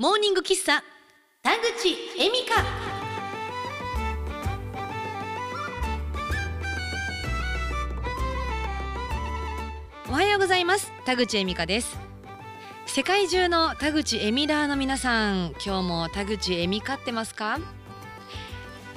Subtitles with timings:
[0.00, 0.84] モーニング喫茶
[1.42, 2.64] 田口恵美香。
[10.08, 11.98] おはようございます田口恵美香です。
[12.86, 17.58] 世界中の田口恵美ラーの皆さん今日も田口恵美香ってますか？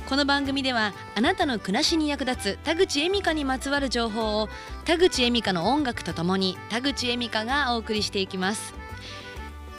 [0.07, 4.49] この番組ではあなたの暮らしに役立つ田口恵美香にまつわる情報を
[4.85, 8.79] 田口恵美香の音楽とともに田口恵美香がお送りしていきます。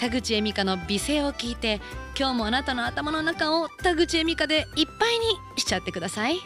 [0.03, 1.81] 田口恵美香の美声を聞いて
[2.19, 6.41] 今日もあなたの頭の中を田口恵美香でいっぱいにしちゃってください。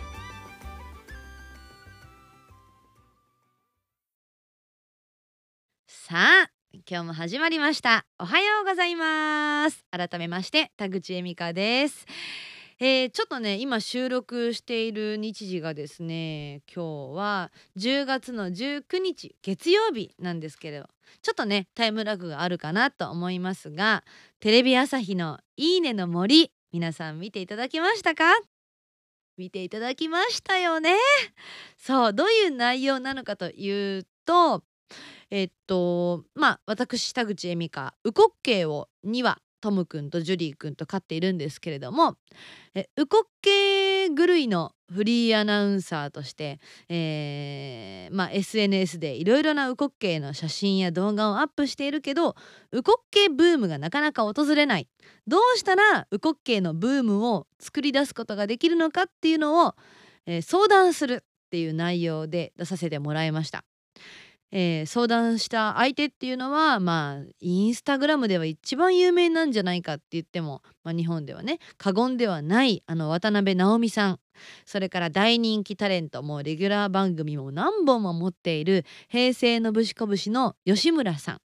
[5.88, 6.50] さあ
[6.86, 8.04] 今日も始まりました。
[8.18, 9.86] おはようございます。
[9.90, 12.04] 改めまして田口恵美香です。
[12.78, 20.88] えー、ちょっとね今収録している日時がですね今日は10月の19日月曜日なんですけれど
[21.22, 24.04] ちょっとねタイムラグがあるかなと思いますが
[24.40, 28.24] テレビ朝日の「いいねの森」皆さん見ていただきましたか？
[29.38, 30.96] 見ていただきましたよね？
[31.78, 34.62] そうどういう内容なのかというと
[35.30, 42.16] えっとまあ私田口恵美香「ウコッケイ」を2話トムくんとジュリーくんと飼っているんですけれども
[42.74, 52.36] えウコッケ狂いのフリーアナウンサーとして、えーまあ、SNS でいろいろなウコッケイの写真や動画をアップしているけど
[52.70, 54.88] ウコッケイブームがなかなか訪れない
[55.26, 59.74] どうしたらウコッケイのブームを作り出すことができるのかっていうのを、
[60.26, 63.64] えー、相談するっていう内容で出させてもらいました。
[64.58, 74.18] えー、相談した相手っていうのはまあインスタグラムでは一番有名なんじゃないかって言っても、まあ、日本ではね過言ではないあの渡辺直美さん。
[74.64, 81.40] それから大人気タレントもレギュラー番組も何本も持っている平成のぶしこぶしの吉村さん。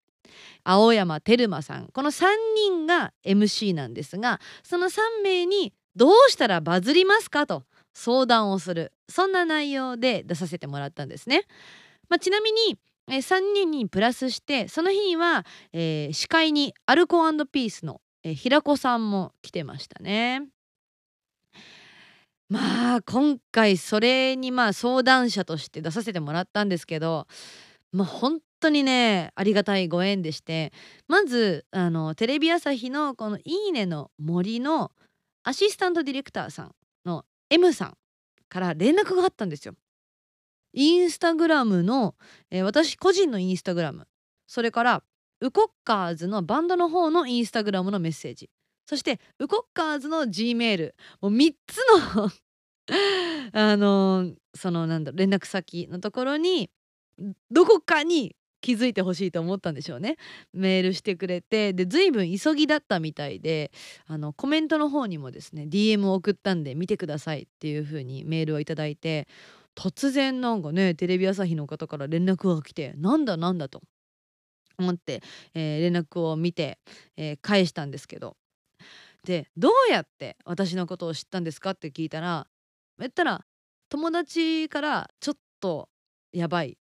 [0.63, 1.87] 青山テルマさん。
[1.87, 8.93] この3人が MC なんですがその3名にどうしたらバズりますかと相談をする。
[9.09, 11.43] そんな内容で出させてもらったんですね。
[12.07, 12.77] まあ、ちなみに
[13.11, 20.47] え3人にプラスしてその日には、えー、司会にアルコピースの、えー、平子さんも来てましたね。
[22.49, 27.27] まあ今回それにまあ相談者として出させてもらったんですけど
[27.93, 30.73] まあ本当にねありがたいご縁でして
[31.07, 34.91] まずあのテレビ朝日のこの「いいね」の森の
[35.43, 37.97] アシスタントディレクターさんの M さん
[38.49, 39.73] から連絡があったんですよ。
[40.73, 42.15] インスタグラムの、
[42.49, 44.07] えー、私個人のインスタグラム。
[44.47, 45.03] それから
[45.41, 48.49] ウコッカーズのバンドの方のインスタグラムのメッセージ。
[48.85, 50.95] そしてウコッカーズの G メール。
[51.21, 51.77] もう3つ
[52.15, 52.31] の
[53.53, 56.69] あのー、そのなんだ連絡先のところに
[57.49, 60.17] どこかに気づいてほしいと思ったんでしょうね。
[60.53, 63.71] メールしてくれてで随分急ぎだったみたいで
[64.05, 69.27] あのコメントの方にもですね DM を送ったんで見てくださいっていう風にメールをいただいて
[69.75, 73.81] 突然なんかねテレビ朝日の方から連絡が来てなんだなんだと
[74.77, 75.21] 思って、
[75.53, 76.79] えー、連絡を見て、
[77.17, 78.37] えー、返したんですけど。
[79.23, 82.47] でどうやって私のことを知ったんですかって聞いたら
[82.97, 83.45] 言ったら
[83.87, 85.89] 友達からちょっと
[86.33, 86.79] やばい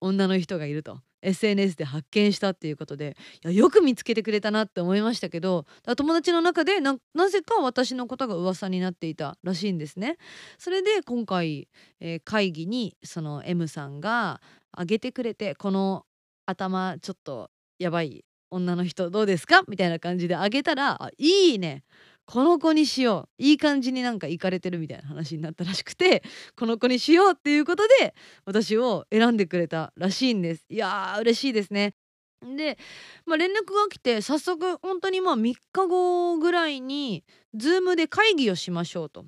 [0.00, 1.00] 女の人がいると。
[1.22, 5.64] SNS で発見したっていうことでいやよく見つけてくれたなって思いましたけど
[5.96, 6.96] 友達の中でな
[7.30, 10.16] ぜか私のことが噂になっていたらしいんですね。
[10.58, 11.68] それで今回、
[12.00, 14.40] えー、会議にその M さんが
[14.72, 16.04] 挙げてくれてこの
[16.46, 19.62] 頭ちょっとやばい女の人どうですか？
[19.68, 21.84] みたいな感じであげたら「いいね
[22.26, 23.42] この子にしよう。
[23.42, 26.22] いい感じになんか行かれてるみたいな話になったらしくて
[26.56, 30.64] この子にしようっていうことで私を選んでくれたらしいんです。
[30.68, 31.94] いやー嬉しいですね。
[32.42, 32.78] で、
[33.24, 37.24] まあ、連絡が来て早速本当にまあ3日後ぐらいに
[37.56, 39.26] Zoom で会議をしましょうと。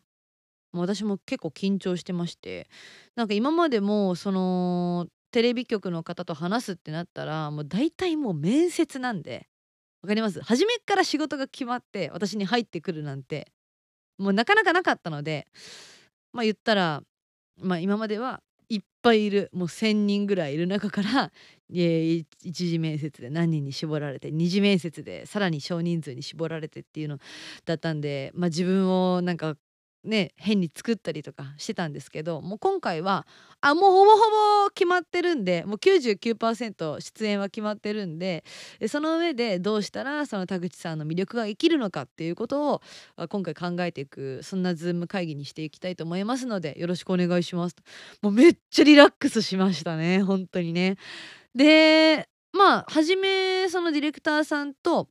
[0.72, 2.68] 私も結構緊張してまして
[3.14, 9.48] なんか今までもそのテレビ局の方と話すってなったらもう大体もう面接なんで
[10.04, 10.42] わかります。
[10.42, 13.50] 初めから仕事が決まって私に入ってくるなんて
[14.18, 15.46] もうなかなかなかったので
[16.34, 17.02] まあ言ったら、
[17.58, 21.32] まあ、今まではいっぱいいるもう1,000人ぐらいいる中から
[21.72, 27.18] 一次面接で何人に絞られて二次面接でさらに少人数に絞られてっていうの
[27.64, 29.56] だったんで、まあ、自分をなんか
[30.04, 33.26] ね変に作ったりとかしてたんですけどもう今回は
[33.60, 34.16] あもうほぼほ
[34.64, 38.44] ぼ決まってるんでもう99%出演は決まってるんで
[38.88, 42.82] その上でどうしたらその田口さんの魅力が生きるのかっていうことを
[43.28, 47.76] 今回考えていくそんなズーム会議にしていきたいと思いますのでよろしくお願いします
[48.22, 50.96] もうめっちゃリラックスしましたね本当にね。
[51.54, 55.08] でまあ初めそのディレクターさんと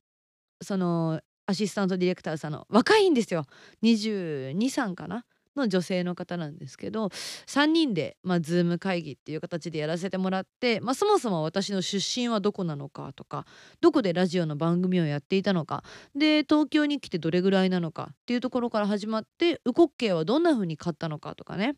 [0.62, 3.44] そのアシスタントディレクターさんの若いんですよ
[3.82, 5.24] 223かな
[5.56, 7.06] の女性の方なんですけど
[7.46, 13.46] 3人で、まあ、ズーム会議っていう形でやらせてもらって、まあ、そもそも私の出身はどこなのかとか
[13.80, 21.76] どこでラジオの番組をやっていたのかで東京に来てどれぐらいなのかっていうところから始まってウコッケイはどんな風に買ったのかとかね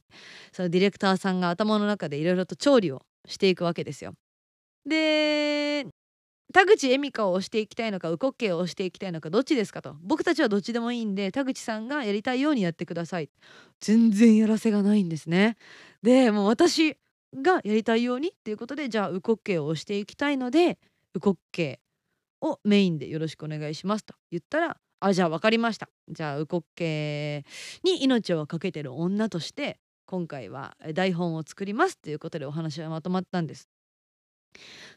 [0.53, 4.15] そのディレクターさんが頭の中でいろいろと調理をしていくわけですよ。
[4.89, 5.85] で
[6.57, 9.95] 田口恵美香を押していきたいのかウコッケを押していきたいのかどっちですかと。
[10.01, 13.29] 僕たちはどっちでもいいんで田口さんがやりたいようにやってください。
[13.79, 15.59] 全然やらせがないんですね。
[16.03, 16.97] でもう私
[17.35, 20.79] がやりたいようにっていうことでじゃあウコッケを押していきたいので
[21.13, 21.79] ウコッケ
[22.41, 25.91] をメインでよろしくお願いしますと言ったらあじゃあ分かりました。
[26.09, 27.45] じゃあウコッケ
[27.85, 33.69] に命を懸けてる女として今回は台本を作りますということでお話はまとまったんです。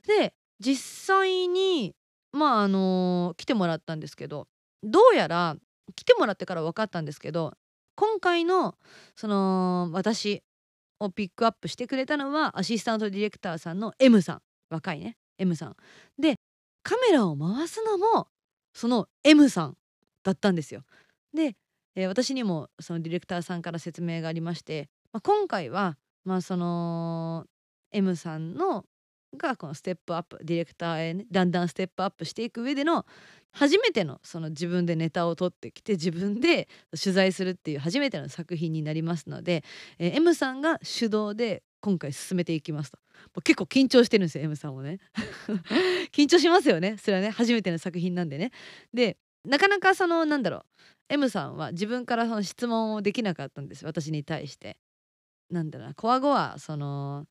[0.08, 1.96] で実際に
[2.32, 4.48] まああの来てもらったんですけど
[4.84, 5.56] どうやら
[5.96, 7.54] 来てもらってから分かったんですけど
[7.96, 8.76] 今回の
[9.16, 10.44] その私
[11.00, 14.42] をピックアップしてくれたのはアシスタントディレクターさんの M さん。
[14.70, 15.76] 若いね M さん。
[16.18, 16.36] で
[16.84, 18.28] カメラを回すのも
[18.74, 19.78] その M さん
[20.24, 20.84] だったんですよ。
[21.34, 21.56] で、
[21.96, 27.46] えー、私にもそのディレクターさんから説明がありまして、まあ、今回はまあその
[27.92, 28.86] M さんの
[29.38, 33.06] がこのステップアップディレクターへ、ね、だんだんステップアップしていく上での
[33.52, 36.68] 初めてのその自分でネタを取ってきて自分で
[37.02, 39.64] 取材するっていう初めての作品になりますので、
[39.98, 43.00] えー、M さんが主導で今回進めていきますと。
[43.44, 45.00] 結構緊張してるんですよ M さんもね。
[46.12, 46.98] 緊張しますよね。
[46.98, 48.52] それはね初めての作品なんでね。
[48.94, 50.64] でなかなかそのなんだろう。
[51.10, 54.78] M さんは自分からその質問をできなかったんです私に対して。
[55.50, 57.26] なんだろうなこわごわその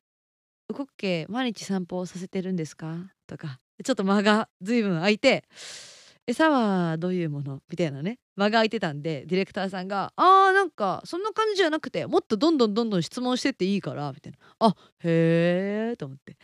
[0.69, 5.43] ウコッケ毎日散歩をさせてるんですか?」とかちょっと間が随分空いて
[6.27, 8.19] 「餌はどういうもの?」みたいなね。
[8.35, 16.37] 間が空いてたんでディレクターさんが「あーなんかそんな感じじゃなくてもっとどんどんどんどん質問してっていいから」みたいな「あへえ」と思って。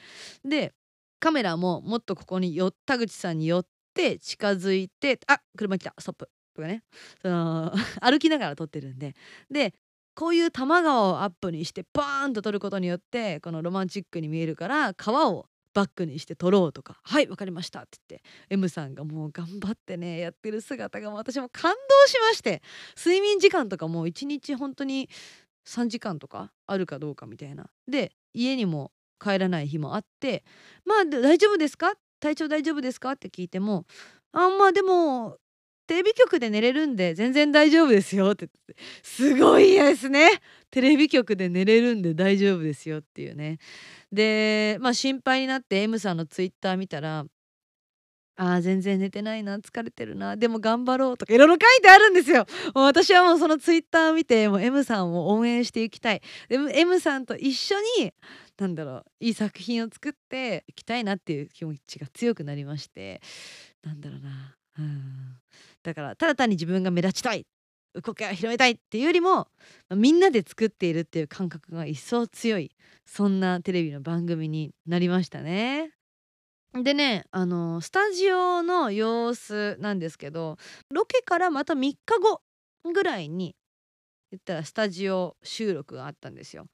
[0.44, 0.74] で
[1.20, 6.84] カメラももっとここに田口さんに寄って近づいて「あ車来たストップ」とかね。
[7.22, 7.72] その
[8.02, 9.16] 歩きながら撮ってるんで。
[9.50, 9.74] で
[10.16, 21.78] こういう多摩川をアップにしてバーンと撮ることによってこのロマンチックに見えるから川をバックにして撮ろうとか「はい分かりました」って言って M さんがもう頑張ってねやってる姿が私も感動
[22.08, 22.62] しまして
[22.98, 25.10] 睡眠時間とかもう1日本当に
[25.68, 30.46] 3時間とかあるかどうかみたいなで家にも帰らない日もあって
[30.86, 31.94] 「まあ大丈夫ですか？
[32.22, 33.86] 体調大丈夫ですか?」って聞いても
[34.32, 35.40] 「あんまあでも
[35.88, 38.50] テレビ局で寝れるんで全然大丈夫ですよって
[39.04, 40.30] すごい嫌ですね。
[40.72, 43.60] テレビ局で寝れるんで大丈夫ですよっていうね。
[44.12, 47.26] でまあ心配になって M さんのツイッター見たら
[48.38, 52.46] あー全然寝てないな疲れてるなでも頑張ろうとかいろいろ書いてあるんですよ。
[52.74, 56.22] もう私はもうそのツイッターを見てもう M さんを応援していきたい。
[56.50, 58.14] でも M さんと一緒に
[58.58, 63.22] なんだろういい作品を作っていきたいなっていう気持ちが強くなりまして
[63.84, 65.38] なんだろうなうん。
[65.86, 67.46] だからただ単に自分が目立ちたい
[67.94, 69.48] 動きを広めたいっていうよりも
[69.96, 72.72] みんなで作っているっていう感覚が一層強い
[73.06, 75.92] そんなテレビの番組になりましたね。
[76.74, 80.58] でねあのスタジオの様子なんですけど
[80.90, 82.42] ロケからまた3日後
[82.92, 83.56] ぐらいに
[84.32, 86.66] 言ったらスタジオ収録があったんですよ。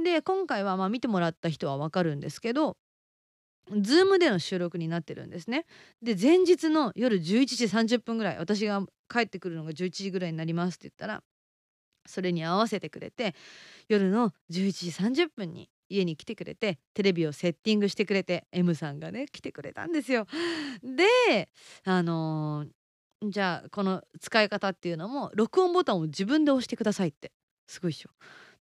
[0.00, 2.76] で今回はまあ見てもらった人は分かるんですけど
[3.80, 5.66] ズームでの収録になってるんですね。
[6.02, 11.22] で前日の夜11時30分ぐらい私が帰ってくるのが11時ぐらいになりますって言ったら
[12.06, 13.34] それに合わせてくれて
[13.88, 20.26] 夜の11時30分に家に来てくれてテレビをセッティングしてくれて M さんがね来てくれたんですよ。
[20.82, 21.48] で
[21.84, 27.32] あのー、じゃあこの使い方っていうのも録音ボタンを自分で押してくださいって
[27.66, 28.10] すごいでしょ。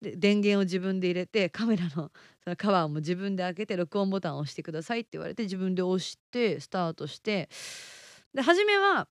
[0.02, 1.90] で電源を自分で入れてカメラの
[2.44, 7.48] そのカバーも自分で開けて録音ボタンを押してくださいって言われて自分で押してスタートして
[8.34, 9.08] で初めは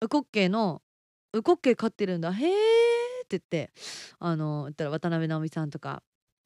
[0.00, 0.82] ウコッケイの
[1.34, 2.50] 「ウコッケイ飼ってるんだへえ」
[3.24, 3.72] って言って
[4.18, 6.02] あの言ったら渡辺直美さんとか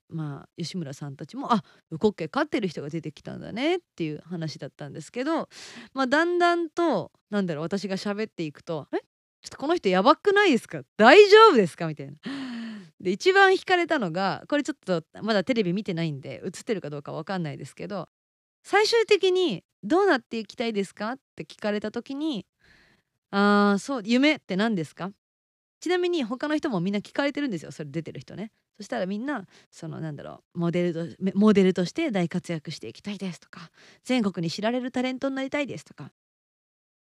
[0.08, 5.48] まあ吉村さんたちも「あウコッケ飼ってる人が出てきたんだね」っていう話だったんですけど、
[5.94, 8.98] まあ、だんだんとなんだろう私が喋っていくと「え
[9.42, 10.82] ちょっとこの人やばくないですか？
[10.96, 12.14] 大丈夫ですか?」みたいな。
[13.00, 18.08] で一番惹かれたのがこれちょっとまだテレビ見てないんで映ってるかどうか分かんないですけど
[18.64, 22.46] 最終的に「どうなっていきたいですか?」って聞かれた時に
[23.30, 25.12] 「ああそう夢って何ですか?」
[25.80, 33.70] ちなみに他の人もみんな聞かれてるんですよそれ出てる人ねそしたらみんなそのなんだろうモデルとモデルとして大活躍していきたいですとか
[34.04, 36.12] 全国に知られるタレントになりたいですとか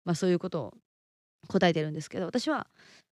[0.05, 0.75] まあそういうことを
[1.49, 2.69] 答えてるんですけど私は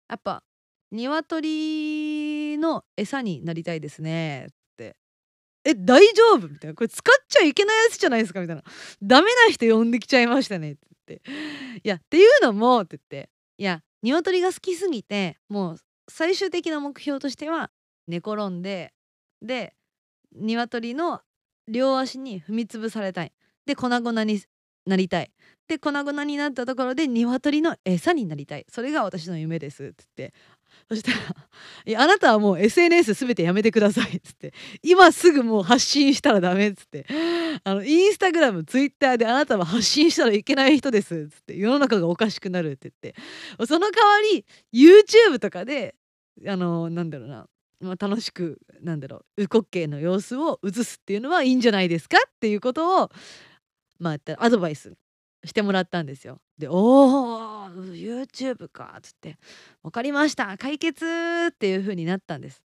[0.10, 0.44] やっぱ
[0.92, 4.48] 鶏の餌になりたいですね。
[4.48, 4.96] って。
[5.65, 6.48] え大丈夫？
[6.50, 6.74] みたいな。
[6.74, 8.41] これ使っちゃいけないやつじゃないですか？
[8.41, 8.63] みたいな。
[9.01, 10.72] ダメな人呼んできちゃいましたね。
[10.72, 10.82] って。
[11.05, 11.32] 言って
[11.84, 13.29] いやっていうのもって言って。
[13.58, 15.77] いや鶏が好きすぎてもう
[16.10, 17.72] 最終的な目標としては
[18.08, 18.93] 寝転んで
[19.41, 19.75] で
[20.36, 21.22] 鶏の
[21.67, 23.32] 両足に踏み潰されたい。
[23.65, 24.41] で粉々に
[24.86, 25.32] なりたい。
[25.67, 28.65] で粉々になったところで鶏の餌になりたい。
[28.70, 29.84] それが私の夢です。
[29.84, 30.34] って言って。
[30.89, 31.18] そしたら
[31.86, 34.53] 「いや あなたはもう SNS 全てやめてください」っつって
[34.84, 37.06] 「今すぐもう発信したらダメ」っつって
[37.63, 43.20] 「あのインスタグラムツイッターであなたは発信したらいけない人です」っつって世の中がおかしくなるって言って。
[43.65, 45.96] その代わり YouTube とかで
[46.48, 47.48] あのなんだろうな
[47.84, 53.12] まあ、楽しくなんだろうウコッケイの様子を映すっていうのはいいんじゃないですかっていうことを
[54.00, 54.94] まあアドバイス
[55.46, 56.40] してもらったんですよ。
[56.58, 56.74] で「お
[57.66, 59.38] お YouTube か」っつって
[59.84, 61.06] 「分かりました解決!」
[61.54, 62.64] っていう風になったんです。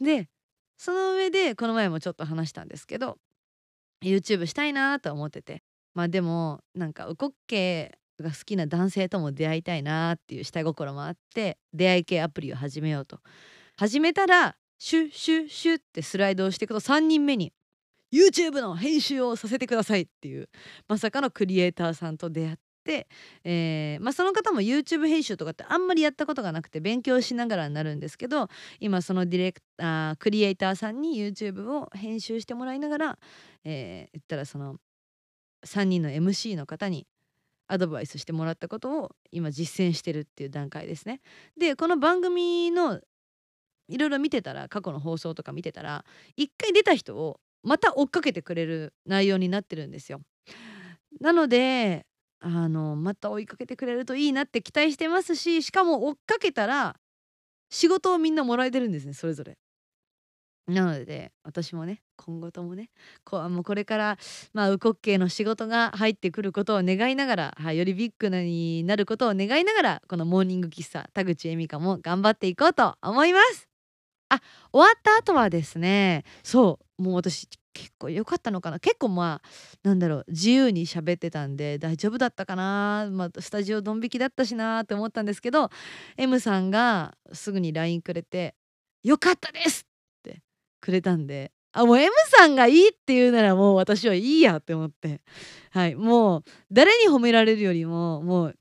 [0.00, 0.28] で
[0.78, 3.18] その上でこの前もちょっと話したんですけど
[4.02, 5.62] YouTube したいなと思ってて
[5.94, 13.20] まあでもなんかウコッケが好きな男性とも出会いたいなっていう下心もあって出会い系アプリを始めようと
[13.76, 17.52] 始めたらシュッシュッシュッってスライドをしていくと3人目に
[18.12, 20.48] YouTube の編集をさせてくださいっていう
[20.88, 23.08] まさかのクリエイターさんと出会って、
[23.44, 28.48] えーまあ、その方も YouTube 編集とかってあんまりやったことがなくて勉強しながらになるんですけど
[28.80, 33.18] 今そのディレクあークリエイターさんに YouTube を編集してもらいながら、
[33.64, 34.76] えー、言ったらその
[35.64, 37.06] 3人の MC の方に
[37.68, 41.20] アドバイスしてもらったことを今実践してるっていう段階ですね。
[41.56, 43.00] でこの番組の
[43.88, 46.04] いろいろ見てたら過去の放送とか見てたら
[46.36, 50.20] 一回出た人をまた追っかけてくれる内容になってるんですよ。
[51.20, 52.06] なので
[52.40, 56.96] あのまた追いかけてくれるといいなって期待してますししかも追っかけたら
[57.68, 59.58] 仕事をみんなもらえてるんですねそれぞれ。
[60.66, 62.90] なので私もね今後ともね
[63.24, 64.18] こもうこれから
[64.52, 73.68] まあウコッケイの仕事が入ってくることを願いながら、はい、よりビッグなになることを願いながらこのモーニング喫茶田口恵美香も頑張っていこうと思います。
[74.28, 74.40] あ
[74.72, 79.48] 終わった後はですねそうもう私結構良かったのかな結構まあ
[79.82, 85.70] なんだろう自由に喋ってたんで大丈夫だったかな、まあ、スタジオドン引きだったしなって思ったんですけど
[86.16, 88.54] M さんがすぐに LINE くれて
[89.02, 89.86] 「よかったです!」
[90.20, 90.42] って
[90.80, 95.20] くれたんであもう M さんがいいって言うならもう私はいいやって思って
[95.70, 98.56] はいもう誰に褒められるよりももう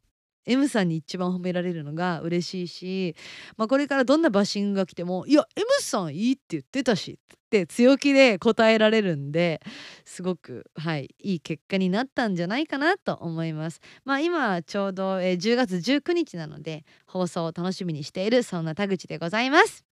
[0.50, 3.16] M さんに一番褒められるのが嬉しいし、
[3.56, 9.62] まあ、これからどんなバッシングが来ても「いや M さんいいって言ってたし」って強気で答えられるんで
[10.06, 13.80] すごくはいいい結果になったんじゃないかなと思います。
[14.06, 19.86] まあ今ちょうど、えー、10月19日なので放送を楽しみにしているそんな田口でございます。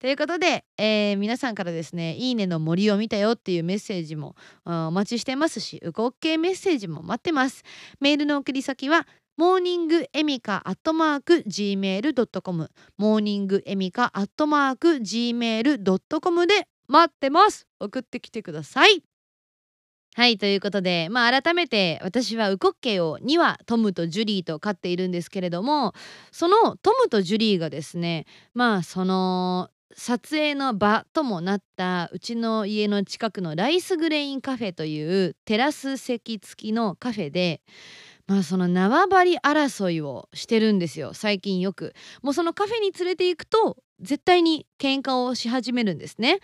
[0.00, 4.34] ということで、えー、皆さんからですね「いいねの森を見たよ」っていうメッセージも
[4.64, 7.62] お待ちしてますしうこっけメッセージも待ってます。
[8.00, 9.06] メールの送り先は
[9.40, 17.66] モーニングエミカアットマーク gmail.com モーニングエミカアットマーク gmail.com で待ってます。
[17.80, 19.02] 送ってきてください。
[20.14, 25.94] はいということで、まあ、改めて私はウコッケイを2羽トムとジュリーと飼っているんですけれども
[26.30, 37.62] そのトムとジュリーがですねまあその撮影の場ともなったうちの家の近くのライスグレインカフェというテラス席付きのカフェで
[38.30, 41.14] まあその縄張り争いをしてるんですよ。
[41.14, 41.94] 最近よく。
[42.22, 46.38] もうそのカフェに連れて行くと絶対に喧嘩をし始めるんですね。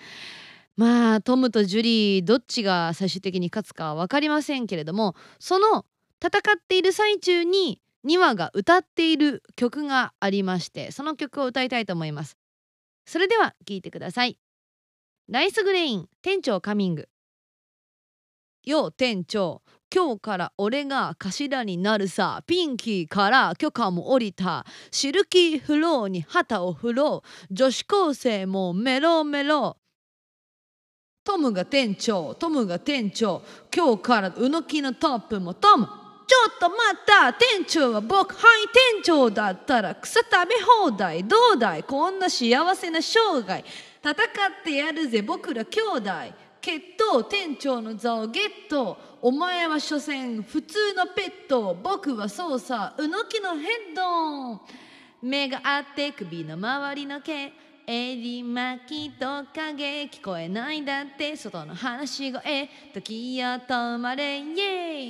[0.76, 5.86] まあトムとジュリーどっちが最終的に勝つかは分かりませんけれどもその
[6.20, 12.36] 戦っている最中に2羽が歌っている曲がありましてその曲を歌いたいと思います。
[13.06, 14.40] それでは聴いてください。
[15.28, 17.08] ライスグレイン店長カミング。
[18.64, 19.62] よ店長。
[19.94, 24.66] 今日から俺が頭になるさピンキーから許可も下りた。
[24.90, 27.54] シルキーフローに旗を振ろう。
[27.54, 29.76] 女子高生もメロメロ。
[31.24, 33.42] トムが店長トムが店長。
[33.74, 35.86] 今日からうのきのトップもトム。
[35.86, 37.32] ちょっと待った。
[37.32, 41.22] 店長は僕はい店長だったら草食べ放題。
[41.24, 41.84] どうだい？
[41.84, 43.64] こんな幸せな生涯。
[44.02, 44.14] 戦っ
[44.64, 45.22] てやるぜ。
[45.22, 46.10] 僕ら兄弟。
[46.66, 48.98] 決闘店長の座をゲット。
[49.22, 54.60] お前は所詮普通のペット僕は操作うのきのヘッド。
[55.22, 57.52] 目があって首の周りの毛。
[57.86, 60.02] 襟巻きと影。
[60.06, 61.36] 聞こえないだって。
[61.36, 62.68] 外の話し声。
[62.92, 64.40] 時よ止まれ。
[64.40, 64.42] イエ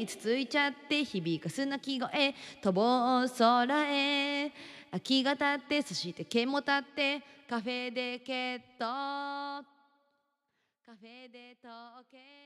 [0.00, 0.06] ーイ。
[0.06, 2.34] つついちゃって響かす鳴き声。
[2.60, 4.52] 飛ぼう空へ。
[4.92, 5.80] 秋がたって。
[5.80, 7.22] そして毛もたって。
[7.48, 9.75] カフェでケット。
[10.86, 12.45] カフェで溶け